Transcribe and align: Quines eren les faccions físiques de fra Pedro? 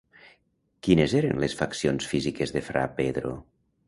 Quines 0.87 1.13
eren 1.19 1.41
les 1.43 1.55
faccions 1.59 2.07
físiques 2.13 2.55
de 2.57 2.63
fra 2.71 2.87
Pedro? 3.01 3.35